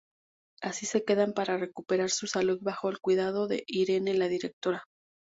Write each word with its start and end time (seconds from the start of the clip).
Allí 0.63 0.87
se 0.87 1.05
quedan 1.05 1.31
para 1.31 1.59
recuperar 1.59 2.09
su 2.09 2.25
salud 2.25 2.57
bajo 2.61 2.89
el 2.89 2.99
cuidado 2.99 3.47
de 3.47 3.63
Irene, 3.67 4.15
la 4.15 4.29
directora. 4.29 4.85